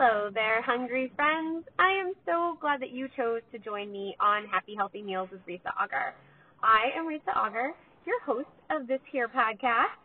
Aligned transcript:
Hello 0.00 0.30
there, 0.32 0.62
hungry 0.62 1.10
friends. 1.16 1.64
I 1.76 1.90
am 2.00 2.12
so 2.24 2.56
glad 2.60 2.80
that 2.82 2.92
you 2.92 3.08
chose 3.16 3.40
to 3.50 3.58
join 3.58 3.90
me 3.90 4.14
on 4.20 4.46
Happy 4.46 4.76
Healthy 4.76 5.02
Meals 5.02 5.28
with 5.32 5.44
Risa 5.44 5.74
Auger. 5.74 6.14
I 6.62 6.96
am 6.96 7.08
Risa 7.08 7.36
Auger, 7.36 7.72
your 8.06 8.20
host 8.24 8.46
of 8.70 8.86
this 8.86 9.00
here 9.10 9.26
podcast. 9.26 9.98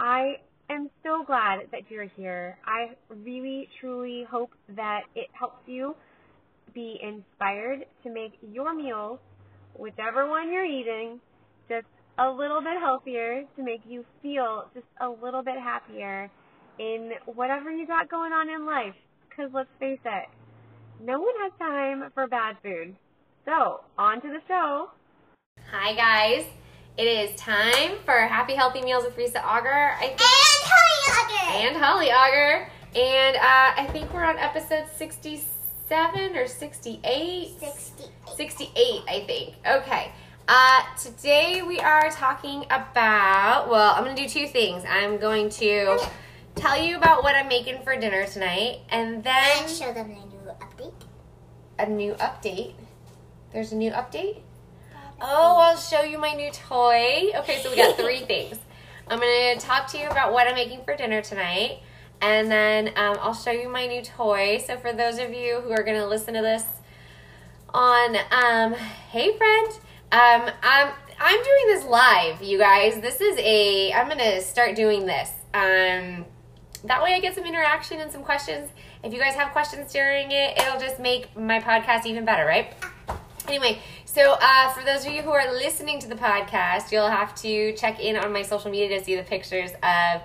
I 0.00 0.38
am 0.68 0.90
so 1.04 1.22
glad 1.24 1.60
that 1.70 1.82
you're 1.88 2.08
here. 2.16 2.58
I 2.66 2.96
really, 3.08 3.68
truly 3.80 4.26
hope 4.28 4.50
that 4.74 5.02
it 5.14 5.28
helps 5.38 5.62
you 5.66 5.94
be 6.74 6.98
inspired 7.00 7.86
to 8.02 8.12
make 8.12 8.32
your 8.42 8.74
meals, 8.74 9.20
whichever 9.76 10.28
one 10.28 10.50
you're 10.50 10.66
eating, 10.66 11.20
just 11.68 11.86
a 12.18 12.28
little 12.28 12.60
bit 12.60 12.80
healthier 12.82 13.44
to 13.54 13.62
make 13.62 13.82
you 13.88 14.04
feel 14.20 14.64
just 14.74 14.86
a 15.00 15.08
little 15.08 15.44
bit 15.44 15.60
happier 15.62 16.28
in 16.80 17.12
whatever 17.26 17.70
you 17.70 17.86
got 17.86 18.10
going 18.10 18.32
on 18.32 18.48
in 18.50 18.66
life. 18.66 18.96
Because 19.38 19.52
let's 19.54 19.68
face 19.78 20.00
it, 20.04 20.24
no 21.00 21.20
one 21.20 21.32
has 21.42 21.52
time 21.60 22.10
for 22.12 22.26
bad 22.26 22.56
food. 22.60 22.96
So, 23.44 23.82
on 23.96 24.20
to 24.20 24.26
the 24.26 24.40
show. 24.48 24.90
Hi, 25.70 25.94
guys. 25.94 26.44
It 26.96 27.04
is 27.04 27.38
time 27.38 27.98
for 28.04 28.18
Happy 28.18 28.56
Healthy 28.56 28.80
Meals 28.80 29.04
with 29.04 29.16
Risa 29.16 29.40
Auger. 29.44 29.92
I 29.96 30.08
think, 30.08 30.20
And 30.20 30.56
Holly 30.66 31.06
Auger. 31.20 31.68
and 31.68 31.76
Holly 31.76 32.10
Auger. 32.10 32.68
And 32.96 33.36
uh, 33.36 33.80
I 33.80 33.88
think 33.92 34.12
we're 34.12 34.24
on 34.24 34.38
episode 34.38 34.86
67 34.96 36.36
or 36.36 36.48
68. 36.48 37.60
68. 37.60 38.10
68, 38.36 39.02
I 39.08 39.24
think. 39.24 39.54
Okay. 39.64 40.10
Uh, 40.48 40.82
today 41.00 41.62
we 41.62 41.78
are 41.78 42.10
talking 42.10 42.64
about, 42.70 43.68
well, 43.70 43.94
I'm 43.94 44.02
going 44.02 44.16
to 44.16 44.22
do 44.24 44.28
two 44.28 44.48
things. 44.48 44.82
I'm 44.88 45.18
going 45.18 45.48
to 45.50 45.96
tell 46.58 46.80
you 46.80 46.96
about 46.96 47.22
what 47.22 47.34
I'm 47.34 47.48
making 47.48 47.82
for 47.82 47.96
dinner 47.96 48.26
tonight, 48.26 48.80
and 48.90 49.22
then 49.22 49.58
And 49.62 49.70
show 49.70 49.92
them 49.92 50.08
the 50.08 50.14
new 50.14 50.52
update. 50.60 50.92
a 51.78 51.86
new 51.86 52.14
update. 52.14 52.74
There's 53.52 53.72
a 53.72 53.76
new 53.76 53.90
update? 53.92 54.42
Oh, 55.20 55.56
I'll 55.58 55.76
show 55.76 56.02
you 56.02 56.18
my 56.18 56.34
new 56.34 56.50
toy. 56.50 57.30
Okay, 57.36 57.60
so 57.62 57.70
we 57.70 57.76
got 57.76 57.96
three 57.96 58.20
things. 58.20 58.58
I'm 59.08 59.18
going 59.20 59.58
to 59.58 59.64
talk 59.64 59.88
to 59.88 59.98
you 59.98 60.08
about 60.08 60.32
what 60.32 60.46
I'm 60.46 60.54
making 60.54 60.84
for 60.84 60.94
dinner 60.96 61.22
tonight, 61.22 61.78
and 62.20 62.50
then 62.50 62.88
um, 62.88 63.16
I'll 63.20 63.34
show 63.34 63.50
you 63.50 63.68
my 63.68 63.86
new 63.86 64.02
toy. 64.02 64.62
So, 64.66 64.76
for 64.76 64.92
those 64.92 65.18
of 65.18 65.32
you 65.32 65.60
who 65.60 65.70
are 65.72 65.82
going 65.82 65.96
to 65.98 66.06
listen 66.06 66.34
to 66.34 66.42
this 66.42 66.64
on, 67.72 68.16
um, 68.30 68.74
hey, 69.10 69.36
friend, 69.36 69.68
um, 70.12 70.50
I'm, 70.62 70.92
I'm 71.20 71.42
doing 71.42 71.66
this 71.66 71.84
live, 71.84 72.42
you 72.42 72.58
guys. 72.58 73.00
This 73.00 73.20
is 73.20 73.36
a, 73.38 73.92
I'm 73.92 74.06
going 74.06 74.18
to 74.18 74.40
start 74.42 74.76
doing 74.76 75.06
this. 75.06 75.30
Um, 75.54 76.26
that 76.84 77.02
way 77.02 77.14
I 77.14 77.20
get 77.20 77.34
some 77.34 77.44
interaction 77.44 78.00
and 78.00 78.10
some 78.10 78.22
questions. 78.22 78.70
If 79.02 79.12
you 79.12 79.18
guys 79.18 79.34
have 79.34 79.52
questions 79.52 79.92
during 79.92 80.30
it, 80.32 80.58
it'll 80.58 80.80
just 80.80 80.98
make 81.00 81.36
my 81.36 81.60
podcast 81.60 82.06
even 82.06 82.24
better, 82.24 82.44
right? 82.44 82.72
Anyway, 83.46 83.78
so 84.04 84.36
uh, 84.40 84.70
for 84.72 84.84
those 84.84 85.06
of 85.06 85.12
you 85.12 85.22
who 85.22 85.30
are 85.30 85.50
listening 85.52 85.98
to 86.00 86.08
the 86.08 86.14
podcast, 86.14 86.92
you'll 86.92 87.08
have 87.08 87.34
to 87.36 87.72
check 87.74 87.98
in 88.00 88.16
on 88.16 88.32
my 88.32 88.42
social 88.42 88.70
media 88.70 88.98
to 88.98 89.04
see 89.04 89.16
the 89.16 89.22
pictures 89.22 89.70
of 89.82 90.20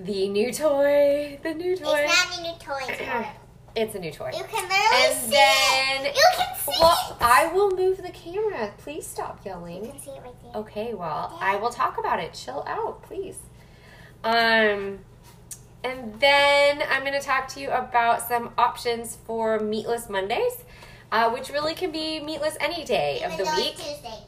the 0.00 0.28
new 0.28 0.52
toy. 0.52 1.38
The 1.42 1.54
new 1.54 1.76
toy. 1.76 2.06
It's 2.08 2.30
not 2.30 2.38
a 2.38 2.42
new 2.42 2.58
toy. 2.58 3.26
It's 3.74 3.94
a 3.94 3.98
new 3.98 4.12
toy. 4.12 4.30
You 4.36 4.44
can 4.44 4.68
literally 4.68 5.06
And 5.06 5.14
see 5.18 5.30
then- 5.30 6.04
it. 6.06 6.14
You 6.14 6.28
can 6.36 6.56
see 6.58 6.72
Well, 6.78 7.16
it. 7.18 7.24
I 7.24 7.50
will 7.54 7.70
move 7.70 8.02
the 8.02 8.10
camera. 8.10 8.70
Please 8.76 9.06
stop 9.06 9.42
yelling. 9.46 9.82
You 9.86 9.92
can 9.92 9.98
see 9.98 10.10
it 10.10 10.20
right 10.22 10.34
there. 10.42 10.52
Okay, 10.60 10.92
well, 10.92 11.38
I 11.40 11.56
will 11.56 11.70
talk 11.70 11.96
about 11.96 12.20
it. 12.20 12.34
Chill 12.34 12.62
out, 12.66 13.02
please. 13.02 13.38
Um, 14.24 14.98
and 15.84 16.18
then 16.20 16.82
I'm 16.90 17.02
going 17.02 17.18
to 17.18 17.26
talk 17.26 17.48
to 17.48 17.60
you 17.60 17.70
about 17.70 18.26
some 18.26 18.52
options 18.56 19.16
for 19.26 19.58
meatless 19.58 20.08
Mondays, 20.08 20.64
uh, 21.10 21.30
which 21.30 21.50
really 21.50 21.74
can 21.74 21.90
be 21.90 22.20
meatless 22.20 22.56
any 22.60 22.84
day 22.84 23.22
of 23.22 23.36
the 23.36 23.44
week. 23.56 23.76
Tuesday. 23.76 24.18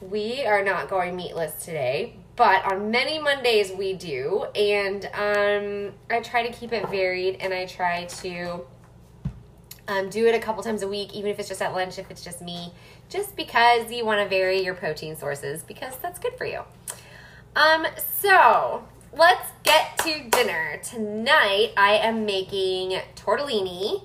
We 0.00 0.46
are 0.46 0.64
not 0.64 0.88
going 0.88 1.16
meatless 1.16 1.64
today, 1.64 2.16
but 2.36 2.64
on 2.70 2.90
many 2.90 3.18
Mondays 3.18 3.72
we 3.72 3.94
do, 3.94 4.44
and 4.54 5.04
um, 5.06 5.94
I 6.08 6.20
try 6.20 6.46
to 6.46 6.52
keep 6.52 6.72
it 6.72 6.88
varied, 6.88 7.38
and 7.40 7.52
I 7.52 7.66
try 7.66 8.04
to 8.04 8.64
um, 9.88 10.08
do 10.08 10.26
it 10.26 10.34
a 10.34 10.38
couple 10.38 10.62
times 10.62 10.82
a 10.82 10.88
week, 10.88 11.14
even 11.14 11.30
if 11.30 11.40
it's 11.40 11.48
just 11.48 11.60
at 11.60 11.74
lunch, 11.74 11.98
if 11.98 12.10
it's 12.10 12.22
just 12.22 12.40
me, 12.40 12.72
just 13.08 13.34
because 13.34 13.90
you 13.90 14.04
want 14.04 14.20
to 14.20 14.28
vary 14.28 14.62
your 14.62 14.74
protein 14.74 15.16
sources, 15.16 15.62
because 15.62 15.96
that's 15.96 16.18
good 16.18 16.34
for 16.38 16.44
you. 16.44 16.62
Um, 17.56 17.86
so 18.20 18.84
let's 19.18 19.50
get 19.64 19.98
to 19.98 20.30
dinner 20.30 20.80
tonight. 20.82 21.72
I 21.76 21.94
am 21.94 22.24
making 22.24 23.00
tortellini 23.16 24.04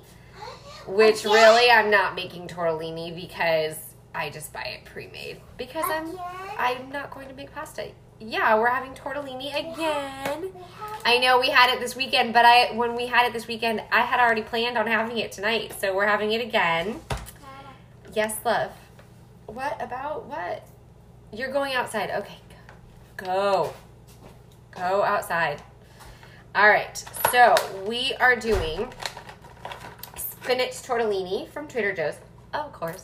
which 0.88 1.20
Again? 1.20 1.34
really 1.34 1.70
I'm 1.70 1.92
not 1.92 2.16
making 2.16 2.48
tortellini 2.48 3.16
because 3.16 3.76
I 4.16 4.32
just 4.32 4.52
buy 4.52 4.64
it 4.64 4.86
pre-made 4.86 5.40
because 5.56 5.86
I'm 5.88 6.10
Again? 6.10 6.20
I'm 6.58 6.90
not 6.92 7.12
going 7.12 7.30
to 7.30 7.36
make 7.36 7.54
pasta. 7.54 7.92
Yeah, 8.20 8.58
we're 8.58 8.70
having 8.70 8.94
tortellini 8.94 9.50
again. 9.50 10.42
We 10.42 10.48
have 10.50 11.02
I 11.06 11.20
know 11.20 11.40
we 11.40 11.50
had 11.50 11.72
it 11.72 11.80
this 11.80 11.96
weekend, 11.96 12.34
but 12.34 12.44
I 12.44 12.74
when 12.76 12.96
we 12.96 13.06
had 13.06 13.28
it 13.28 13.34
this 13.34 13.48
weekend, 13.48 13.84
I 13.92 14.02
had 14.02 14.20
already 14.20 14.42
planned 14.42 14.80
on 14.80 14.88
having 14.88 15.20
it 15.20 15.32
tonight, 15.32 15.76
so 15.80 15.96
we're 15.96 16.08
having 16.08 16.32
it 16.32 16.42
again. 16.42 17.00
Yes, 18.14 18.36
love. 18.44 18.72
What 19.46 19.80
about 19.80 20.26
what? 20.26 20.68
You're 21.32 21.52
going 21.52 21.74
outside. 21.74 22.10
Okay, 22.10 22.38
go. 23.18 23.26
Go 23.26 23.74
outside. 25.04 25.62
All 26.56 26.68
right, 26.68 26.98
so 27.32 27.56
we 27.88 28.14
are 28.20 28.36
doing 28.36 28.94
spinach 30.16 30.74
tortellini 30.84 31.50
from 31.50 31.68
Trader 31.68 31.94
Joe's, 31.94 32.16
of 32.54 32.72
course. 32.74 33.04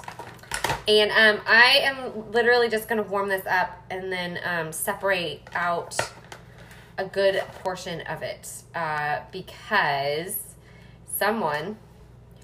And 0.87 1.11
um, 1.11 1.43
I 1.47 1.79
am 1.83 2.31
literally 2.31 2.69
just 2.69 2.87
to 3.03 3.09
warm 3.09 3.29
this 3.29 3.45
up 3.45 3.81
and 3.89 4.11
then 4.11 4.39
um, 4.43 4.71
separate 4.71 5.41
out 5.53 5.97
a 6.97 7.05
good 7.05 7.41
portion 7.63 8.01
of 8.01 8.21
it 8.21 8.51
uh, 8.75 9.21
because 9.31 10.55
someone 11.05 11.77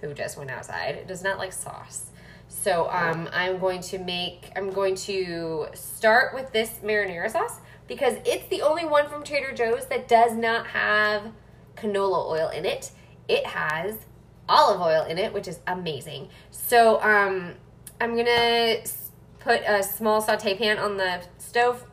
who 0.02 0.14
just 0.14 0.38
went 0.38 0.50
outside 0.50 1.08
does 1.08 1.24
not 1.24 1.38
like 1.38 1.54
sauce. 1.54 2.12
So 2.48 2.90
um, 2.90 3.30
I'm 3.32 3.60
going 3.60 3.82
to 3.82 3.98
make, 3.98 4.52
I'm 4.56 4.72
going 4.72 4.96
to 4.96 5.68
start 5.74 6.34
with 6.34 6.52
this 6.52 6.80
marinara 6.84 7.30
sauce 7.30 7.60
because 7.88 8.16
it's 8.26 8.48
the 8.48 8.62
only 8.62 8.86
one 8.86 9.10
from 9.10 9.24
Trader 9.24 9.54
Joe's 9.54 9.86
that 9.88 10.08
does 10.08 10.34
not 10.36 10.68
have 10.68 11.32
canola 11.76 12.30
oil 12.30 12.50
in 12.50 12.66
it. 12.66 12.92
It 13.28 13.46
has 13.46 13.98
olive 14.48 14.82
oil 14.82 15.06
in 15.06 15.18
it, 15.18 15.34
which 15.34 15.48
is 15.48 15.60
amazing. 15.68 16.30
So 16.52 17.02
um, 17.02 17.54
I'm 18.00 18.16
gonna 18.16 18.78
put 19.40 19.62
a 19.68 19.84
small 19.84 20.22
saute 20.22 20.58
pan 20.58 20.78
on 20.78 20.98
the 20.98 21.24
stove 21.38 21.86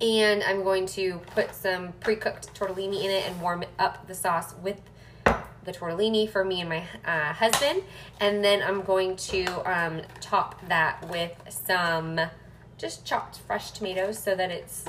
and 0.00 0.42
I'm 0.42 0.64
going 0.64 0.86
to 0.86 1.20
put 1.34 1.54
some 1.54 1.92
pre-cooked 2.00 2.54
tortellini 2.54 3.04
in 3.04 3.10
it 3.10 3.24
and 3.26 3.40
warm 3.40 3.64
up 3.78 4.08
the 4.08 4.14
sauce 4.14 4.54
with 4.60 4.80
the 5.24 5.72
tortellini 5.72 6.28
for 6.28 6.44
me 6.44 6.60
and 6.60 6.68
my 6.68 6.84
uh, 7.04 7.32
husband, 7.32 7.84
and 8.20 8.44
then 8.44 8.62
I'm 8.62 8.82
going 8.82 9.14
to 9.16 9.44
um, 9.64 10.02
top 10.20 10.66
that 10.68 11.08
with 11.08 11.32
some 11.48 12.20
just 12.82 13.06
chopped 13.06 13.38
fresh 13.38 13.70
tomatoes 13.70 14.18
so 14.18 14.34
that 14.34 14.50
it's 14.50 14.84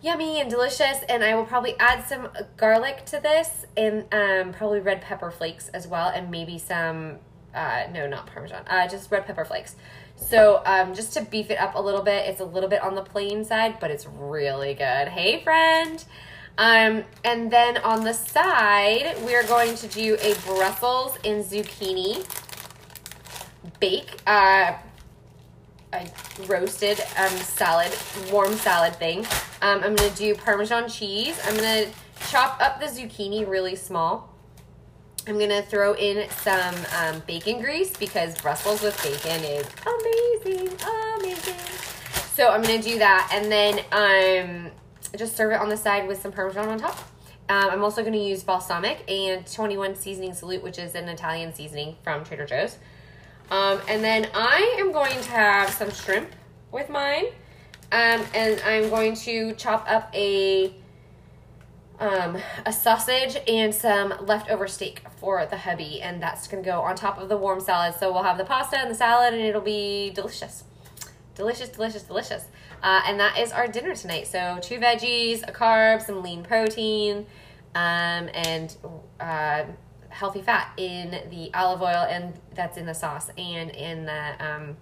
yummy 0.00 0.40
and 0.40 0.48
delicious. 0.48 0.98
And 1.08 1.24
I 1.24 1.34
will 1.34 1.46
probably 1.46 1.74
add 1.80 2.06
some 2.06 2.28
garlic 2.56 3.04
to 3.06 3.18
this 3.18 3.66
and 3.76 4.04
um, 4.12 4.52
probably 4.52 4.78
red 4.78 5.00
pepper 5.00 5.32
flakes 5.32 5.68
as 5.70 5.88
well, 5.88 6.10
and 6.10 6.30
maybe 6.30 6.58
some 6.58 7.18
uh, 7.54 7.84
no, 7.92 8.06
not 8.06 8.26
parmesan, 8.26 8.62
uh, 8.68 8.86
just 8.86 9.10
red 9.10 9.26
pepper 9.26 9.44
flakes. 9.44 9.74
So 10.16 10.62
um, 10.64 10.94
just 10.94 11.12
to 11.14 11.22
beef 11.22 11.50
it 11.50 11.58
up 11.58 11.74
a 11.74 11.80
little 11.80 12.02
bit, 12.02 12.28
it's 12.28 12.40
a 12.40 12.44
little 12.44 12.68
bit 12.68 12.82
on 12.82 12.94
the 12.94 13.02
plain 13.02 13.44
side, 13.44 13.78
but 13.80 13.90
it's 13.90 14.06
really 14.06 14.74
good. 14.74 15.08
Hey, 15.08 15.42
friend. 15.42 16.04
Um, 16.58 17.04
and 17.24 17.50
then 17.50 17.78
on 17.78 18.04
the 18.04 18.12
side, 18.12 19.16
we're 19.24 19.46
going 19.46 19.76
to 19.76 19.86
do 19.86 20.16
a 20.20 20.34
Brussels 20.44 21.16
and 21.24 21.44
zucchini 21.44 22.26
bake, 23.80 24.20
uh, 24.26 24.74
a 25.92 26.06
roasted 26.46 27.00
um, 27.18 27.36
salad, 27.38 27.92
warm 28.30 28.54
salad 28.54 28.94
thing. 28.96 29.20
Um, 29.62 29.82
I'm 29.82 29.94
gonna 29.94 30.10
do 30.10 30.34
Parmesan 30.34 30.88
cheese. 30.88 31.38
I'm 31.44 31.56
gonna 31.56 31.86
chop 32.28 32.60
up 32.60 32.80
the 32.80 32.86
zucchini 32.86 33.48
really 33.48 33.76
small. 33.76 34.34
I'm 35.26 35.38
gonna 35.38 35.62
throw 35.62 35.94
in 35.94 36.28
some 36.30 36.74
um, 36.98 37.22
bacon 37.26 37.60
grease 37.60 37.96
because 37.96 38.40
Brussels 38.40 38.82
with 38.82 39.02
bacon 39.02 39.44
is 39.44 39.66
amazing, 39.86 40.68
amazing. 41.18 41.54
So 42.34 42.48
I'm 42.50 42.62
gonna 42.62 42.82
do 42.82 42.98
that, 42.98 43.30
and 43.32 43.50
then 43.50 43.80
um, 43.92 44.70
just 45.16 45.36
serve 45.36 45.52
it 45.52 45.60
on 45.60 45.68
the 45.68 45.76
side 45.76 46.06
with 46.06 46.20
some 46.20 46.32
Parmesan 46.32 46.68
on 46.68 46.78
top. 46.78 46.98
Um, 47.50 47.70
I'm 47.70 47.82
also 47.82 48.04
gonna 48.04 48.18
use 48.18 48.42
balsamic 48.42 49.10
and 49.10 49.46
21 49.50 49.96
seasoning 49.96 50.34
salute, 50.34 50.62
which 50.62 50.78
is 50.78 50.94
an 50.94 51.08
Italian 51.08 51.54
seasoning 51.54 51.96
from 52.04 52.24
Trader 52.24 52.44
Joe's. 52.44 52.76
Um, 53.50 53.80
and 53.88 54.04
then 54.04 54.28
I 54.34 54.76
am 54.78 54.92
going 54.92 55.20
to 55.20 55.30
have 55.30 55.70
some 55.70 55.90
shrimp 55.90 56.30
with 56.70 56.90
mine. 56.90 57.26
Um, 57.90 58.22
and 58.34 58.60
I'm 58.66 58.90
going 58.90 59.14
to 59.16 59.52
chop 59.54 59.90
up 59.90 60.14
a 60.14 60.74
um, 62.00 62.38
a 62.64 62.72
sausage 62.72 63.36
and 63.48 63.74
some 63.74 64.14
leftover 64.20 64.68
steak 64.68 65.02
for 65.16 65.44
the 65.46 65.56
hubby, 65.56 66.00
and 66.00 66.22
that's 66.22 66.46
gonna 66.46 66.62
go 66.62 66.80
on 66.80 66.94
top 66.94 67.18
of 67.18 67.28
the 67.28 67.36
warm 67.36 67.60
salad. 67.60 67.94
So 67.98 68.12
we'll 68.12 68.22
have 68.22 68.38
the 68.38 68.44
pasta 68.44 68.78
and 68.78 68.90
the 68.90 68.94
salad, 68.94 69.34
and 69.34 69.42
it'll 69.42 69.60
be 69.60 70.10
delicious, 70.10 70.64
delicious, 71.34 71.70
delicious, 71.70 72.02
delicious. 72.02 72.44
Uh, 72.82 73.00
and 73.06 73.18
that 73.18 73.38
is 73.38 73.50
our 73.50 73.66
dinner 73.66 73.94
tonight. 73.94 74.28
So 74.28 74.58
two 74.62 74.78
veggies, 74.78 75.42
a 75.48 75.50
carb, 75.50 76.02
some 76.02 76.22
lean 76.22 76.44
protein, 76.44 77.26
um, 77.74 78.28
and 78.32 78.76
uh, 79.18 79.64
healthy 80.10 80.42
fat 80.42 80.72
in 80.76 81.10
the 81.30 81.50
olive 81.54 81.82
oil, 81.82 82.06
and 82.08 82.34
that's 82.54 82.76
in 82.76 82.86
the 82.86 82.94
sauce 82.94 83.30
and 83.36 83.70
in 83.70 84.06
the 84.06 84.34
um, 84.44 84.76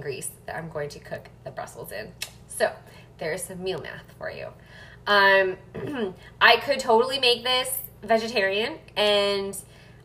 grease 0.00 0.30
that 0.46 0.56
I'm 0.56 0.68
going 0.68 0.90
to 0.90 0.98
cook 0.98 1.28
the 1.44 1.50
Brussels 1.50 1.92
in. 1.92 2.12
So 2.48 2.72
there's 3.18 3.44
some 3.44 3.62
meal 3.62 3.80
math 3.80 4.12
for 4.18 4.30
you. 4.30 4.48
Um, 5.06 5.56
I 6.40 6.56
could 6.58 6.80
totally 6.80 7.18
make 7.18 7.44
this 7.44 7.78
vegetarian, 8.02 8.78
and 8.96 9.54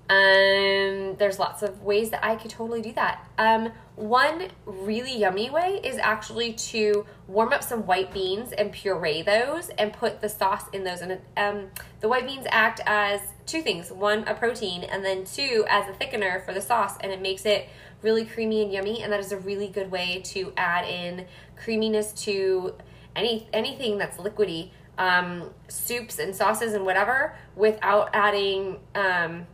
um, 0.09 1.15
there's 1.18 1.39
lots 1.39 1.63
of 1.63 1.81
ways 1.81 2.09
that 2.12 2.24
I 2.24 2.36
could 2.36 2.51
totally 2.51 2.81
do 2.81 2.94
that. 2.94 3.27
Um, 3.38 3.71
one 3.95 4.50
really 4.65 5.18
yummy 5.18 5.50
way 5.50 5.80
is 5.83 5.97
actually 5.97 6.53
to 6.53 7.06
warm 7.27 7.53
up 7.53 7.63
some 7.63 7.86
white 7.86 8.13
beans 8.13 8.51
and 8.51 8.71
puree 8.71 9.21
those 9.21 9.69
and 9.77 9.94
put 9.94 10.21
the 10.21 10.27
sauce 10.27 10.65
in 10.74 10.83
those. 10.83 11.01
And 11.01 11.19
um, 11.38 11.68
the 12.01 12.09
white 12.09 12.27
beans 12.27 12.45
act 12.50 12.81
as 12.86 13.21
two 13.45 13.62
things 13.62 13.92
one, 13.92 14.27
a 14.27 14.33
protein, 14.33 14.83
and 14.83 15.03
then 15.03 15.24
two, 15.24 15.65
as 15.69 15.88
a 15.88 15.94
thickener 15.94 16.44
for 16.45 16.53
the 16.53 16.62
sauce, 16.62 16.97
and 17.00 17.12
it 17.12 17.21
makes 17.21 17.45
it 17.45 17.69
really 18.01 18.25
creamy 18.25 18.63
and 18.63 18.71
yummy. 18.71 19.01
And 19.01 19.12
that 19.13 19.19
is 19.19 19.31
a 19.31 19.38
really 19.38 19.68
good 19.68 19.89
way 19.89 20.21
to 20.25 20.51
add 20.57 20.86
in 20.86 21.25
creaminess 21.56 22.12
to 22.24 22.75
any 23.15 23.47
anything 23.53 23.97
that's 23.97 24.18
liquidy 24.18 24.71
um, 24.97 25.51
soups 25.68 26.19
and 26.19 26.36
sauces 26.36 26.74
and 26.74 26.86
whatever 26.86 27.36
without 27.56 28.09
adding 28.13 28.80
um, 28.94 29.47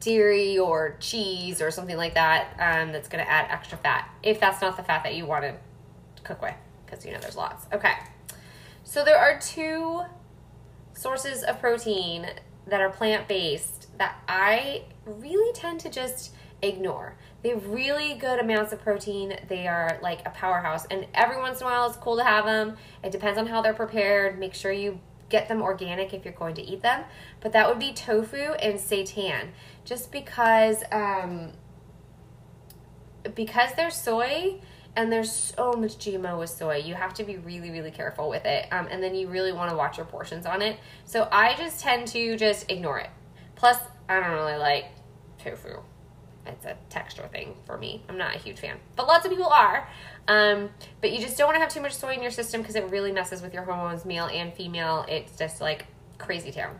dairy 0.00 0.58
or 0.58 0.96
cheese 1.00 1.60
or 1.60 1.70
something 1.70 1.96
like 1.96 2.14
that 2.14 2.48
um, 2.58 2.92
that's 2.92 3.08
going 3.08 3.24
to 3.24 3.30
add 3.30 3.50
extra 3.50 3.78
fat 3.78 4.08
if 4.22 4.40
that's 4.40 4.60
not 4.60 4.76
the 4.76 4.82
fat 4.82 5.02
that 5.02 5.14
you 5.14 5.26
want 5.26 5.44
to 5.44 5.54
cook 6.22 6.40
with 6.42 6.54
because 6.84 7.04
you 7.04 7.12
know 7.12 7.18
there's 7.20 7.36
lots 7.36 7.66
okay 7.72 7.94
so 8.82 9.04
there 9.04 9.18
are 9.18 9.38
two 9.38 10.02
sources 10.94 11.42
of 11.42 11.60
protein 11.60 12.26
that 12.66 12.80
are 12.80 12.90
plant-based 12.90 13.96
that 13.98 14.16
i 14.28 14.82
really 15.04 15.52
tend 15.52 15.78
to 15.80 15.90
just 15.90 16.34
ignore 16.62 17.16
they 17.44 17.50
have 17.50 17.68
really 17.68 18.14
good 18.14 18.40
amounts 18.40 18.72
of 18.72 18.80
protein. 18.80 19.38
They 19.48 19.68
are 19.68 19.98
like 20.00 20.26
a 20.26 20.30
powerhouse. 20.30 20.86
And 20.86 21.06
every 21.12 21.36
once 21.36 21.60
in 21.60 21.66
a 21.66 21.70
while, 21.70 21.86
it's 21.86 21.98
cool 21.98 22.16
to 22.16 22.24
have 22.24 22.46
them. 22.46 22.78
It 23.02 23.12
depends 23.12 23.38
on 23.38 23.46
how 23.46 23.60
they're 23.60 23.74
prepared. 23.74 24.38
Make 24.38 24.54
sure 24.54 24.72
you 24.72 24.98
get 25.28 25.48
them 25.48 25.62
organic 25.62 26.12
if 26.12 26.24
you're 26.24 26.34
going 26.34 26.54
to 26.56 26.62
eat 26.62 26.82
them. 26.82 27.04
But 27.40 27.52
that 27.52 27.68
would 27.68 27.78
be 27.78 27.92
tofu 27.92 28.36
and 28.36 28.78
seitan. 28.78 29.48
Just 29.84 30.12
because, 30.12 30.82
um, 30.90 31.52
because 33.34 33.70
they're 33.76 33.90
soy 33.90 34.60
and 34.96 35.10
there's 35.10 35.30
so 35.30 35.72
much 35.72 35.98
GMO 35.98 36.38
with 36.38 36.50
soy, 36.50 36.76
you 36.76 36.94
have 36.94 37.14
to 37.14 37.24
be 37.24 37.36
really, 37.36 37.70
really 37.70 37.90
careful 37.90 38.28
with 38.28 38.44
it. 38.44 38.66
Um, 38.72 38.88
and 38.90 39.02
then 39.02 39.14
you 39.14 39.28
really 39.28 39.52
want 39.52 39.70
to 39.70 39.76
watch 39.76 39.96
your 39.96 40.06
portions 40.06 40.46
on 40.46 40.62
it. 40.62 40.78
So 41.04 41.28
I 41.30 41.54
just 41.54 41.80
tend 41.80 42.06
to 42.08 42.36
just 42.36 42.70
ignore 42.70 42.98
it. 42.98 43.10
Plus, 43.56 43.78
I 44.08 44.20
don't 44.20 44.32
really 44.32 44.56
like 44.56 44.86
tofu 45.38 45.80
it's 46.46 46.64
a 46.64 46.76
texture 46.90 47.28
thing 47.32 47.54
for 47.66 47.78
me. 47.78 48.02
I'm 48.08 48.18
not 48.18 48.34
a 48.34 48.38
huge 48.38 48.58
fan, 48.58 48.76
but 48.96 49.06
lots 49.06 49.24
of 49.24 49.30
people 49.30 49.46
are. 49.46 49.88
Um, 50.28 50.70
but 51.00 51.12
you 51.12 51.20
just 51.20 51.36
don't 51.36 51.46
want 51.46 51.56
to 51.56 51.60
have 51.60 51.68
too 51.68 51.80
much 51.80 51.94
soy 51.94 52.14
in 52.14 52.22
your 52.22 52.30
system 52.30 52.60
because 52.60 52.76
it 52.76 52.84
really 52.90 53.12
messes 53.12 53.42
with 53.42 53.54
your 53.54 53.64
hormones, 53.64 54.04
male 54.04 54.26
and 54.26 54.52
female. 54.52 55.04
It's 55.08 55.36
just 55.36 55.60
like 55.60 55.86
crazy 56.18 56.52
town. 56.52 56.78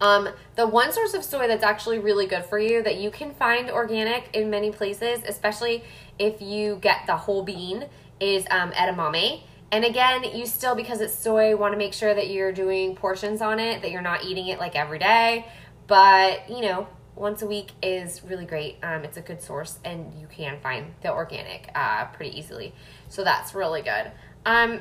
Um, 0.00 0.30
the 0.56 0.66
one 0.66 0.92
source 0.92 1.14
of 1.14 1.22
soy 1.22 1.46
that's 1.46 1.62
actually 1.62 2.00
really 2.00 2.26
good 2.26 2.44
for 2.44 2.58
you 2.58 2.82
that 2.82 2.96
you 2.96 3.10
can 3.10 3.32
find 3.34 3.70
organic 3.70 4.34
in 4.34 4.50
many 4.50 4.72
places, 4.72 5.20
especially 5.28 5.84
if 6.18 6.42
you 6.42 6.76
get 6.76 7.06
the 7.06 7.16
whole 7.16 7.44
bean, 7.44 7.86
is 8.18 8.44
um, 8.50 8.72
edamame. 8.72 9.42
And 9.70 9.84
again, 9.84 10.24
you 10.24 10.44
still, 10.46 10.74
because 10.74 11.00
it's 11.00 11.14
soy, 11.14 11.56
want 11.56 11.72
to 11.72 11.78
make 11.78 11.94
sure 11.94 12.12
that 12.12 12.28
you're 12.28 12.52
doing 12.52 12.96
portions 12.96 13.40
on 13.40 13.60
it, 13.60 13.80
that 13.82 13.90
you're 13.90 14.02
not 14.02 14.24
eating 14.24 14.48
it 14.48 14.58
like 14.58 14.74
every 14.74 14.98
day. 14.98 15.46
But, 15.86 16.50
you 16.50 16.62
know, 16.62 16.88
once 17.14 17.42
a 17.42 17.46
week 17.46 17.72
is 17.82 18.22
really 18.24 18.46
great. 18.46 18.76
Um, 18.82 19.04
it's 19.04 19.16
a 19.16 19.20
good 19.20 19.42
source, 19.42 19.78
and 19.84 20.12
you 20.20 20.26
can 20.26 20.60
find 20.60 20.94
the 21.02 21.12
organic 21.12 21.70
uh, 21.74 22.06
pretty 22.06 22.38
easily. 22.38 22.74
So 23.08 23.24
that's 23.24 23.54
really 23.54 23.82
good. 23.82 24.10
Um, 24.46 24.80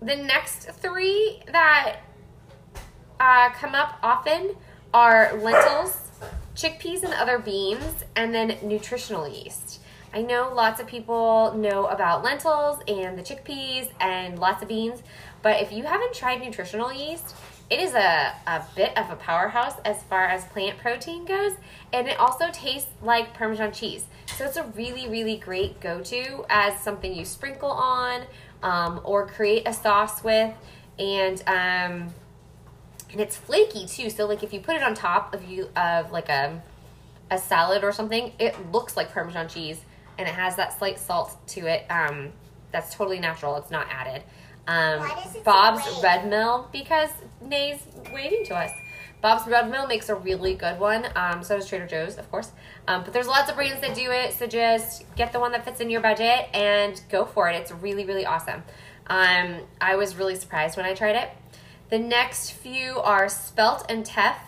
the 0.00 0.16
next 0.16 0.70
three 0.70 1.42
that 1.50 1.96
uh, 3.20 3.50
come 3.50 3.74
up 3.74 3.98
often 4.02 4.56
are 4.94 5.34
lentils, 5.38 5.96
chickpeas, 6.54 7.02
and 7.02 7.14
other 7.14 7.38
beans, 7.38 8.04
and 8.16 8.34
then 8.34 8.58
nutritional 8.62 9.28
yeast. 9.28 9.80
I 10.14 10.20
know 10.20 10.52
lots 10.54 10.78
of 10.80 10.86
people 10.86 11.54
know 11.56 11.86
about 11.86 12.22
lentils 12.22 12.80
and 12.86 13.16
the 13.16 13.22
chickpeas 13.22 13.88
and 13.98 14.38
lots 14.38 14.62
of 14.62 14.68
beans, 14.68 15.02
but 15.40 15.62
if 15.62 15.72
you 15.72 15.84
haven't 15.84 16.12
tried 16.12 16.42
nutritional 16.42 16.92
yeast, 16.92 17.34
it 17.72 17.80
is 17.80 17.94
a, 17.94 18.34
a 18.46 18.62
bit 18.76 18.96
of 18.98 19.10
a 19.10 19.16
powerhouse 19.16 19.80
as 19.86 20.02
far 20.02 20.26
as 20.26 20.44
plant 20.44 20.76
protein 20.76 21.24
goes, 21.24 21.52
and 21.90 22.06
it 22.06 22.18
also 22.18 22.50
tastes 22.52 22.90
like 23.00 23.32
Parmesan 23.32 23.72
cheese. 23.72 24.04
So 24.36 24.44
it's 24.44 24.58
a 24.58 24.64
really, 24.64 25.08
really 25.08 25.38
great 25.38 25.80
go 25.80 26.02
to 26.02 26.44
as 26.50 26.78
something 26.80 27.14
you 27.14 27.24
sprinkle 27.24 27.70
on 27.70 28.24
um, 28.62 29.00
or 29.04 29.26
create 29.26 29.66
a 29.66 29.72
sauce 29.72 30.22
with. 30.22 30.54
And 30.98 31.42
um, 31.46 32.12
and 33.10 33.20
it's 33.20 33.36
flaky 33.36 33.86
too. 33.86 34.10
So 34.10 34.26
like 34.26 34.42
if 34.42 34.52
you 34.52 34.60
put 34.60 34.76
it 34.76 34.82
on 34.82 34.94
top 34.94 35.34
of 35.34 35.42
you 35.48 35.70
of 35.74 36.12
like 36.12 36.28
a 36.28 36.62
a 37.30 37.38
salad 37.38 37.84
or 37.84 37.92
something, 37.92 38.32
it 38.38 38.54
looks 38.70 38.98
like 38.98 39.14
Parmesan 39.14 39.48
cheese, 39.48 39.80
and 40.18 40.28
it 40.28 40.34
has 40.34 40.56
that 40.56 40.78
slight 40.78 40.98
salt 40.98 41.38
to 41.48 41.60
it. 41.60 41.86
Um, 41.90 42.32
that's 42.70 42.94
totally 42.94 43.18
natural. 43.18 43.56
It's 43.56 43.70
not 43.70 43.86
added. 43.90 44.24
Um, 44.66 45.10
Bob's 45.44 45.82
Red 46.02 46.28
Mill 46.28 46.68
because 46.72 47.10
Nay's 47.40 47.80
waving 48.12 48.44
to 48.46 48.54
us. 48.54 48.70
Bob's 49.20 49.46
Red 49.46 49.70
Mill 49.70 49.86
makes 49.86 50.08
a 50.08 50.16
really 50.16 50.54
good 50.54 50.80
one. 50.80 51.06
Um, 51.14 51.44
so 51.44 51.56
does 51.56 51.68
Trader 51.68 51.86
Joe's, 51.86 52.16
of 52.18 52.28
course. 52.30 52.50
Um, 52.88 53.04
but 53.04 53.12
there's 53.12 53.28
lots 53.28 53.48
of 53.48 53.56
brands 53.56 53.80
that 53.80 53.94
do 53.94 54.10
it. 54.10 54.32
So 54.32 54.46
just 54.48 55.04
get 55.14 55.32
the 55.32 55.38
one 55.38 55.52
that 55.52 55.64
fits 55.64 55.80
in 55.80 55.90
your 55.90 56.00
budget 56.00 56.48
and 56.52 57.00
go 57.08 57.24
for 57.24 57.48
it. 57.48 57.54
It's 57.54 57.70
really, 57.70 58.04
really 58.04 58.26
awesome. 58.26 58.64
Um, 59.06 59.60
I 59.80 59.94
was 59.94 60.16
really 60.16 60.34
surprised 60.34 60.76
when 60.76 60.86
I 60.86 60.94
tried 60.94 61.16
it. 61.16 61.30
The 61.90 61.98
next 61.98 62.50
few 62.50 62.98
are 62.98 63.28
Spelt 63.28 63.86
and 63.88 64.04
Teff. 64.04 64.38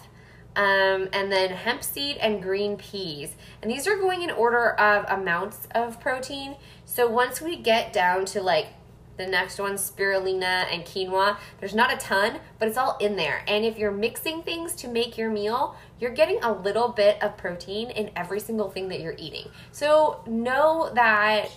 Um, 0.57 1.09
and 1.13 1.33
then 1.33 1.51
hemp 1.51 1.83
seed 1.83 2.17
and 2.19 2.41
green 2.41 2.77
peas. 2.77 3.35
And 3.61 3.71
these 3.71 3.89
are 3.89 3.97
going 3.97 4.23
in 4.23 4.31
order 4.31 4.71
of 4.71 5.05
amounts 5.09 5.67
of 5.75 5.99
protein. 6.01 6.57
So 6.85 7.09
once 7.09 7.41
we 7.41 7.57
get 7.57 7.93
down 7.93 8.25
to 8.27 8.41
like 8.41 8.69
the 9.17 9.27
next 9.27 9.59
one, 9.59 9.75
spirulina 9.75 10.67
and 10.73 10.85
quinoa. 10.85 11.37
There's 11.61 11.75
not 11.75 11.93
a 11.93 11.97
ton, 11.97 12.41
but 12.59 12.69
it's 12.69 12.77
all 12.77 12.97
in 12.99 13.17
there. 13.17 13.45
And 13.47 13.65
if 13.65 13.79
you're 13.79 13.93
mixing 13.93 14.43
things 14.43 14.75
to 14.77 14.89
make 14.89 15.17
your 15.17 15.31
meal, 15.31 15.77
you're 16.01 16.11
getting 16.11 16.43
a 16.43 16.53
little 16.53 16.89
bit 16.89 17.23
of 17.23 17.37
protein 17.37 17.91
in 17.91 18.11
every 18.17 18.41
single 18.41 18.71
thing 18.71 18.89
that 18.89 19.01
you're 19.01 19.15
eating. 19.19 19.49
So 19.73 20.21
know 20.27 20.91
that 20.95 21.51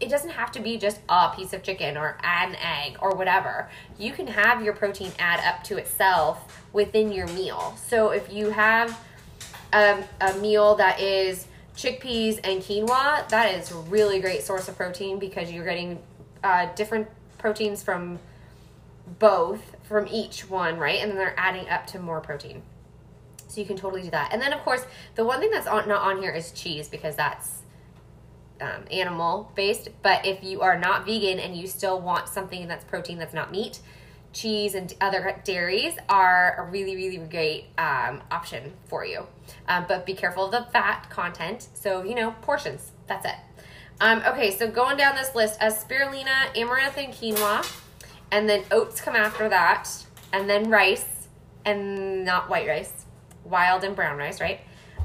it 0.00 0.10
doesn't 0.10 0.30
have 0.30 0.50
to 0.52 0.60
be 0.60 0.76
just 0.76 1.00
a 1.08 1.32
piece 1.34 1.52
of 1.52 1.62
chicken 1.62 1.96
or 1.96 2.18
an 2.22 2.56
egg 2.56 2.96
or 3.00 3.14
whatever. 3.14 3.70
You 3.98 4.12
can 4.12 4.26
have 4.26 4.62
your 4.62 4.74
protein 4.74 5.12
add 5.18 5.40
up 5.44 5.62
to 5.64 5.76
itself 5.76 6.62
within 6.72 7.12
your 7.12 7.28
meal. 7.28 7.76
So 7.86 8.10
if 8.10 8.32
you 8.32 8.50
have 8.50 8.98
a, 9.72 10.02
a 10.20 10.34
meal 10.38 10.74
that 10.76 11.00
is 11.00 11.46
chickpeas 11.76 12.40
and 12.44 12.60
quinoa, 12.60 13.28
that 13.28 13.54
is 13.54 13.70
a 13.70 13.76
really 13.76 14.20
great 14.20 14.42
source 14.42 14.68
of 14.68 14.76
protein 14.76 15.18
because 15.18 15.50
you're 15.50 15.64
getting 15.64 15.98
uh, 16.44 16.72
different 16.74 17.08
proteins 17.38 17.82
from 17.82 18.20
both 19.18 19.76
from 19.82 20.06
each 20.08 20.48
one, 20.48 20.78
right? 20.78 21.00
And 21.00 21.10
then 21.10 21.18
they're 21.18 21.38
adding 21.38 21.68
up 21.68 21.86
to 21.88 21.98
more 21.98 22.20
protein. 22.20 22.62
So 23.48 23.60
you 23.60 23.66
can 23.66 23.76
totally 23.76 24.02
do 24.02 24.10
that. 24.10 24.32
And 24.32 24.40
then, 24.40 24.52
of 24.52 24.60
course, 24.60 24.84
the 25.14 25.24
one 25.24 25.40
thing 25.40 25.50
that's 25.50 25.66
on, 25.66 25.88
not 25.88 26.02
on 26.02 26.20
here 26.20 26.32
is 26.32 26.52
cheese 26.52 26.88
because 26.88 27.16
that's 27.16 27.62
um, 28.60 28.84
animal 28.90 29.52
based. 29.54 29.88
But 30.02 30.26
if 30.26 30.42
you 30.42 30.60
are 30.62 30.78
not 30.78 31.06
vegan 31.06 31.38
and 31.38 31.56
you 31.56 31.66
still 31.66 32.00
want 32.00 32.28
something 32.28 32.66
that's 32.66 32.84
protein 32.84 33.18
that's 33.18 33.34
not 33.34 33.50
meat, 33.50 33.80
cheese 34.32 34.74
and 34.74 34.92
other 35.00 35.40
dairies 35.44 35.94
are 36.08 36.56
a 36.58 36.70
really, 36.70 36.96
really 36.96 37.18
great 37.18 37.66
um, 37.78 38.22
option 38.30 38.72
for 38.86 39.04
you. 39.04 39.26
Um, 39.68 39.84
but 39.86 40.04
be 40.04 40.14
careful 40.14 40.46
of 40.46 40.50
the 40.50 40.66
fat 40.72 41.08
content. 41.10 41.68
So, 41.74 42.02
you 42.02 42.14
know, 42.14 42.32
portions. 42.42 42.90
That's 43.06 43.26
it. 43.26 43.36
Um, 44.00 44.22
okay, 44.26 44.50
so 44.50 44.70
going 44.70 44.96
down 44.96 45.14
this 45.14 45.34
list, 45.34 45.58
as 45.60 45.82
spirulina, 45.82 46.56
amaranth, 46.56 46.98
and 46.98 47.12
quinoa, 47.12 47.64
and 48.30 48.48
then 48.48 48.64
oats 48.70 49.00
come 49.00 49.14
after 49.14 49.48
that, 49.48 49.88
and 50.32 50.50
then 50.50 50.68
rice, 50.70 51.28
and 51.64 52.24
not 52.24 52.50
white 52.50 52.66
rice, 52.66 53.04
wild 53.44 53.84
and 53.84 53.94
brown 53.94 54.18
rice, 54.18 54.40
right? 54.40 54.60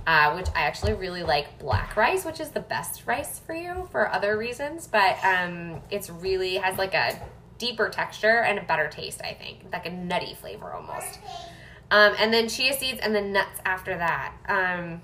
Uh, 0.08 0.34
which 0.34 0.48
I 0.56 0.62
actually 0.62 0.94
really 0.94 1.22
like 1.22 1.60
black 1.60 1.96
rice, 1.96 2.26
which 2.26 2.40
is 2.40 2.50
the 2.50 2.62
best 2.62 3.06
rice 3.06 3.38
for 3.38 3.54
you 3.54 3.88
for 3.92 4.12
other 4.12 4.38
reasons, 4.38 4.88
but 4.88 5.24
um, 5.24 5.82
it's 5.92 6.10
really 6.10 6.56
has 6.56 6.78
like 6.78 6.96
a 6.96 7.22
deeper 7.60 7.90
texture 7.90 8.40
and 8.40 8.58
a 8.58 8.64
better 8.64 8.88
taste, 8.88 9.22
I 9.24 9.34
think. 9.34 9.66
Like 9.72 9.86
a 9.86 9.92
nutty 9.92 10.34
flavor 10.34 10.74
almost. 10.74 11.20
Um, 11.92 12.16
and 12.18 12.34
then 12.34 12.50
chia 12.50 12.74
seeds 12.74 13.00
and 13.02 13.14
then 13.14 13.34
nuts 13.34 13.60
after 13.66 13.96
that. 13.98 14.34
Um, 14.48 15.02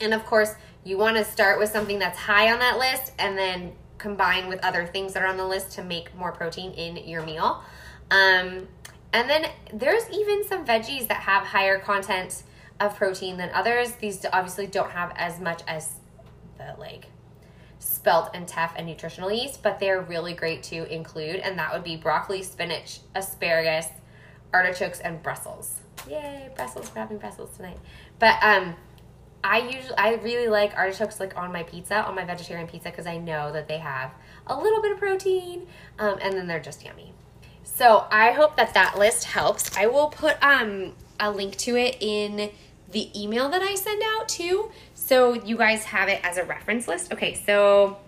and 0.00 0.14
of 0.14 0.24
course, 0.24 0.52
you 0.86 0.96
want 0.96 1.16
to 1.16 1.24
start 1.24 1.58
with 1.58 1.68
something 1.68 1.98
that's 1.98 2.16
high 2.16 2.52
on 2.52 2.60
that 2.60 2.78
list 2.78 3.12
and 3.18 3.36
then 3.36 3.72
combine 3.98 4.48
with 4.48 4.64
other 4.64 4.86
things 4.86 5.14
that 5.14 5.22
are 5.24 5.26
on 5.26 5.36
the 5.36 5.46
list 5.46 5.72
to 5.72 5.82
make 5.82 6.14
more 6.14 6.30
protein 6.30 6.70
in 6.74 6.96
your 7.08 7.26
meal. 7.26 7.60
Um, 8.12 8.68
and 9.12 9.28
then 9.28 9.46
there's 9.74 10.08
even 10.10 10.46
some 10.46 10.64
veggies 10.64 11.08
that 11.08 11.16
have 11.16 11.42
higher 11.42 11.80
content 11.80 12.44
of 12.78 12.94
protein 12.94 13.36
than 13.36 13.50
others. 13.50 13.92
These 13.96 14.24
obviously 14.32 14.68
don't 14.68 14.92
have 14.92 15.12
as 15.16 15.40
much 15.40 15.62
as 15.66 15.90
the 16.56 16.76
like 16.78 17.06
spelt 17.80 18.30
and 18.32 18.46
teff 18.46 18.72
and 18.76 18.86
nutritional 18.86 19.32
yeast, 19.32 19.64
but 19.64 19.80
they're 19.80 20.00
really 20.00 20.34
great 20.34 20.62
to 20.64 20.92
include, 20.92 21.36
and 21.36 21.58
that 21.58 21.72
would 21.72 21.82
be 21.82 21.96
broccoli, 21.96 22.44
spinach, 22.44 23.00
asparagus, 23.16 23.88
artichokes, 24.54 25.00
and 25.00 25.20
Brussels. 25.20 25.80
Yay, 26.08 26.48
Brussels! 26.54 26.92
We're 26.94 27.00
having 27.00 27.18
Brussels 27.18 27.56
tonight. 27.56 27.78
But 28.20 28.40
um, 28.42 28.76
I 29.46 29.58
usually 29.58 29.96
I 29.96 30.14
really 30.14 30.48
like 30.48 30.76
artichokes 30.76 31.20
like 31.20 31.36
on 31.36 31.52
my 31.52 31.62
pizza, 31.62 32.04
on 32.04 32.14
my 32.14 32.24
vegetarian 32.24 32.66
pizza, 32.66 32.90
because 32.90 33.06
I 33.06 33.16
know 33.16 33.52
that 33.52 33.68
they 33.68 33.78
have 33.78 34.10
a 34.46 34.60
little 34.60 34.82
bit 34.82 34.92
of 34.92 34.98
protein, 34.98 35.66
um, 35.98 36.18
and 36.20 36.34
then 36.34 36.46
they're 36.46 36.60
just 36.60 36.84
yummy. 36.84 37.12
So 37.62 38.06
I 38.10 38.32
hope 38.32 38.56
that 38.56 38.74
that 38.74 38.98
list 38.98 39.24
helps. 39.24 39.76
I 39.76 39.86
will 39.86 40.08
put 40.08 40.36
um 40.42 40.94
a 41.20 41.30
link 41.30 41.56
to 41.58 41.76
it 41.76 41.96
in 42.00 42.50
the 42.90 43.10
email 43.20 43.48
that 43.50 43.62
I 43.62 43.74
send 43.76 44.02
out 44.04 44.28
too, 44.28 44.70
so 44.94 45.34
you 45.34 45.56
guys 45.56 45.84
have 45.84 46.08
it 46.08 46.20
as 46.24 46.38
a 46.38 46.44
reference 46.44 46.88
list. 46.88 47.12
Okay, 47.12 47.34
so 47.34 47.98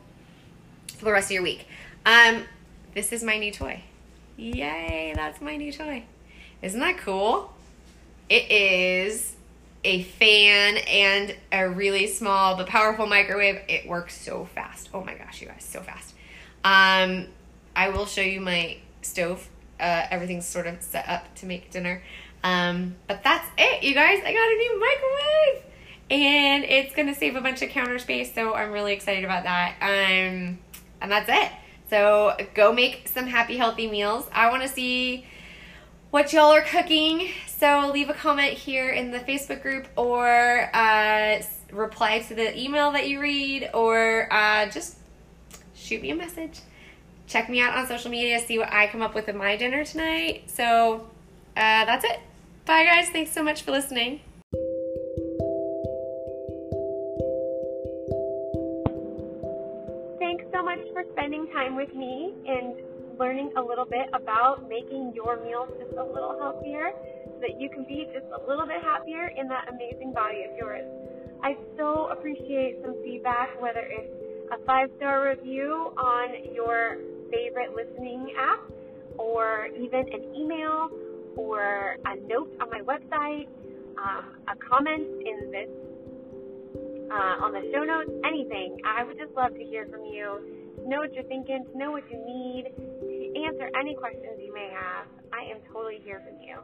for 0.97 1.05
the 1.07 1.13
rest 1.13 1.29
of 1.29 1.33
your 1.33 1.43
week, 1.43 1.67
um, 2.05 2.45
this 2.95 3.13
is 3.13 3.23
my 3.23 3.39
new 3.39 3.53
toy. 3.53 3.83
Yay! 4.37 5.13
That's 5.15 5.41
my 5.41 5.57
new 5.57 5.73
toy. 5.73 6.05
Isn't 6.63 6.81
that 6.81 6.99
cool? 6.99 7.53
It 8.29 8.51
is 8.51 9.37
a 9.85 10.03
fan 10.03 10.79
and 10.79 11.37
a 11.53 11.69
really 11.69 12.07
small 12.07 12.57
but 12.57 12.67
powerful 12.67 13.07
microwave. 13.07 13.61
It 13.69 13.89
works 13.89 14.21
so 14.21 14.47
fast. 14.55 14.91
Oh 14.93 15.05
my 15.05 15.15
gosh, 15.15 15.41
you 15.41 15.49
guys, 15.49 15.65
so 15.65 15.81
fast. 15.81 16.15
Um, 16.65 17.27
I 17.77 17.91
will 17.91 18.07
show 18.07 18.23
you 18.23 18.41
my 18.41 18.79
stove. 19.03 19.49
Uh, 19.79 20.07
everything's 20.11 20.47
sort 20.47 20.67
of 20.67 20.83
set 20.83 21.09
up 21.09 21.35
to 21.37 21.47
make 21.47 21.71
dinner. 21.71 22.03
Um, 22.43 22.97
but 23.07 23.23
that's 23.23 23.47
it, 23.57 23.83
you 23.83 23.95
guys. 23.95 24.21
I 24.25 24.33
got 24.33 24.49
a 24.49 24.57
new 24.57 24.81
microwave. 24.81 25.65
And 26.11 26.65
it's 26.65 26.95
to 26.95 27.15
save 27.15 27.37
a 27.37 27.41
bunch 27.41 27.61
of 27.63 27.69
counter 27.69 27.99
space, 27.99 28.35
so 28.35 28.55
I'm 28.55 28.73
really 28.73 28.95
excited 28.95 29.25
about 29.25 29.45
that. 29.45 29.77
Um, 29.81 30.59
and 31.01 31.11
that's 31.11 31.29
it. 31.29 31.53
So 31.91 32.37
go 32.55 32.73
make 32.73 33.09
some 33.09 33.27
happy, 33.27 33.57
healthy 33.57 33.91
meals. 33.91 34.27
I 34.33 34.51
want 34.51 34.63
to 34.63 34.69
see 34.69 35.27
what 36.11 36.33
y'all 36.33 36.53
are 36.53 36.63
cooking. 36.63 37.29
So 37.47 37.91
leave 37.93 38.09
a 38.09 38.15
comment 38.15 38.53
here 38.53 38.91
in 38.91 39.11
the 39.11 39.19
Facebook 39.19 39.63
group 39.63 39.89
or 39.97 40.71
uh, 40.75 41.43
reply 41.73 42.21
to 42.21 42.35
the 42.35 42.59
email 42.59 42.93
that 42.93 43.09
you 43.09 43.21
read 43.21 43.71
or 43.75 44.33
uh, 44.33 44.67
just 44.67 44.97
shoot 45.75 46.01
me 46.01 46.11
a 46.11 46.15
message. 46.15 46.61
Check 47.27 47.51
me 47.51 47.61
out 47.61 47.77
on 47.77 47.87
social 47.87 48.11
media, 48.11 48.39
see 48.41 48.59
what 48.59 48.73
I 48.73 48.87
come 48.87 49.03
up 49.03 49.15
with 49.15 49.29
in 49.29 49.37
my 49.37 49.57
dinner 49.57 49.85
tonight. 49.85 50.45
So 50.47 51.09
uh, 51.57 51.85
that's 51.85 52.05
it. 52.05 52.21
Bye, 52.65 52.85
guys. 52.85 53.09
Thanks 53.11 53.33
so 53.33 53.43
much 53.43 53.63
for 53.63 53.73
listening. 53.73 54.21
Thanks 60.19 60.45
so 60.53 60.63
much 60.63 60.81
for 60.93 61.05
spending 61.13 61.49
time 61.53 61.77
with 61.77 61.95
me 61.95 62.33
and 62.47 62.75
learning 63.19 63.53
a 63.57 63.63
little 63.63 63.85
bit 63.85 64.09
about 64.15 64.69
making 64.69 65.13
your 65.15 65.43
meals 65.45 65.69
just 65.79 65.93
a 65.99 66.05
little 66.05 66.39
healthier 66.39 66.93
so 67.27 67.39
that 67.41 67.61
you 67.61 67.69
can 67.69 67.85
be 67.85 68.07
just 68.13 68.27
a 68.31 68.41
little 68.49 68.67
bit 68.67 68.83
happier 68.83 69.29
in 69.37 69.49
that 69.49 69.69
amazing 69.69 70.13
body 70.13 70.45
of 70.49 70.57
yours. 70.57 70.87
I 71.43 71.57
so 71.77 72.09
appreciate 72.11 72.79
some 72.83 72.97
feedback, 73.05 73.61
whether 73.61 73.83
it's 73.83 74.13
a 74.51 74.65
five 74.65 74.91
star 74.97 75.29
review 75.29 75.93
on 75.97 76.55
your 76.55 76.99
favorite 77.31 77.75
listening 77.77 78.35
app, 78.39 78.61
or 79.19 79.69
even 79.77 80.07
an 80.13 80.35
email, 80.35 80.91
or 81.37 81.97
a 82.05 82.17
note 82.27 82.51
on 82.61 82.71
my 82.71 82.81
website, 82.81 83.47
um, 83.99 84.25
a 84.49 84.57
comment 84.57 85.07
in 85.27 85.51
this 85.51 85.69
uh, 87.11 87.45
on 87.45 87.53
the 87.53 87.63
show 87.73 87.85
notes, 87.85 88.11
anything. 88.25 88.77
I 88.85 89.05
would 89.05 89.19
just 89.19 89.33
love 89.35 89.55
to 89.55 89.65
hear 89.65 89.87
from 89.87 90.05
you, 90.05 90.41
to 90.77 90.89
know 90.89 90.99
what 90.99 91.15
you're 91.15 91.25
thinking, 91.25 91.65
to 91.73 91.79
know 91.79 91.91
what 91.93 92.05
you 92.11 92.19
need, 92.19 92.73
answer 93.47 93.71
any 93.79 93.95
questions 93.95 94.39
you 94.39 94.53
may 94.55 94.71
have. 94.73 95.07
I 95.33 95.51
am 95.51 95.61
totally 95.73 96.01
here 96.05 96.23
from 96.25 96.41
you, 96.41 96.57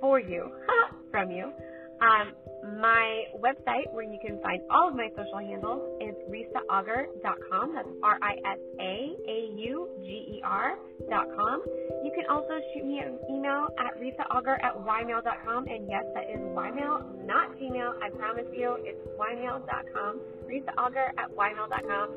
for 0.00 0.20
you, 0.20 0.50
from 1.10 1.30
you. 1.30 1.52
Um, 2.00 2.32
my 2.80 3.24
website, 3.38 3.92
where 3.92 4.04
you 4.04 4.18
can 4.24 4.40
find 4.42 4.60
all 4.70 4.88
of 4.88 4.96
my 4.96 5.08
social 5.16 5.38
handles, 5.38 6.00
is 6.00 6.14
risaauger.com. 6.28 7.74
That's 7.74 7.88
R 8.02 8.18
I 8.22 8.34
S 8.44 8.58
A 8.80 9.12
A 9.28 9.38
U 9.56 9.88
G 10.00 10.38
E 10.38 10.42
R.com. 10.44 11.62
You 12.04 12.12
can 12.14 12.26
also 12.30 12.56
shoot 12.72 12.84
me 12.84 12.98
an 12.98 13.18
email 13.30 13.68
at 13.78 14.00
risaauger 14.00 14.56
at 14.64 14.76
ymail.com. 14.76 15.66
And 15.68 15.88
yes, 15.88 16.04
that 16.14 16.24
is 16.30 16.40
ymail, 16.40 17.26
not 17.26 17.56
Gmail. 17.58 18.02
I 18.02 18.08
promise 18.10 18.46
you, 18.52 18.76
it's 18.80 19.00
ymail.com. 19.20 20.20
risaauger 20.48 21.08
at 21.18 21.30
ymail.com. 21.36 22.08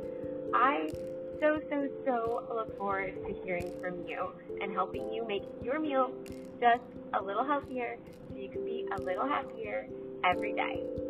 I 0.54 0.88
so, 1.40 1.62
so, 1.70 1.88
so 2.06 2.44
look 2.54 2.78
forward 2.78 3.14
to 3.26 3.34
hearing 3.44 3.72
from 3.82 4.08
you 4.08 4.30
and 4.62 4.72
helping 4.72 5.12
you 5.12 5.28
make 5.28 5.44
your 5.64 5.80
meal 5.80 6.12
just 6.60 6.82
a 7.14 7.22
little 7.22 7.44
healthier 7.44 7.98
so 8.30 8.38
you 8.38 8.50
can 8.50 8.64
be 8.64 8.88
a 8.98 9.02
little 9.02 9.28
happier 9.28 9.88
every 10.24 10.54
day. 10.54 11.07